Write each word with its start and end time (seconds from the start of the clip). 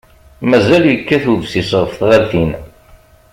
Mazal 0.49 0.83
yekkat 0.91 1.23
websis 1.29 1.71
ɣef 1.79 1.91
tɣaltin. 1.99 2.51